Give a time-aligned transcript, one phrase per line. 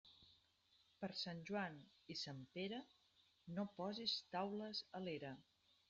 [1.03, 1.77] Per Sant Joan
[2.15, 2.81] i Sant Pere,
[3.59, 5.41] no posis taules a l'era.